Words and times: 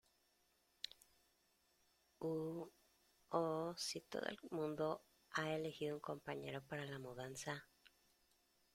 ¿Uh, 2.21 2.67
oh, 3.29 3.73
sí 3.77 4.01
todo 4.09 4.23
el 4.25 4.37
mundo 4.51 5.03
ha 5.33 5.51
elegido 5.53 5.93
un 5.95 6.01
compañero 6.01 6.63
para 6.63 6.85
la 6.85 6.97
mudanza? 6.99 7.67